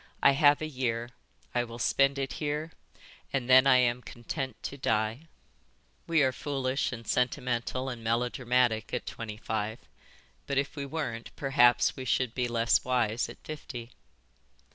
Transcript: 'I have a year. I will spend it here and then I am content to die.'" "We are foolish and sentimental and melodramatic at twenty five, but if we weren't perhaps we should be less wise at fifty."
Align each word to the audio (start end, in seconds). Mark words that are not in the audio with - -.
'I 0.23 0.31
have 0.31 0.61
a 0.63 0.67
year. 0.67 1.09
I 1.53 1.63
will 1.63 1.77
spend 1.77 2.17
it 2.17 2.33
here 2.41 2.71
and 3.31 3.47
then 3.47 3.67
I 3.67 3.75
am 3.77 4.01
content 4.01 4.55
to 4.63 4.75
die.'" 4.75 5.27
"We 6.07 6.23
are 6.23 6.31
foolish 6.31 6.91
and 6.91 7.05
sentimental 7.05 7.87
and 7.87 8.03
melodramatic 8.03 8.95
at 8.95 9.05
twenty 9.05 9.37
five, 9.37 9.77
but 10.47 10.57
if 10.57 10.75
we 10.75 10.87
weren't 10.87 11.29
perhaps 11.35 11.95
we 11.95 12.05
should 12.05 12.33
be 12.33 12.47
less 12.47 12.83
wise 12.83 13.29
at 13.29 13.37
fifty." 13.43 13.91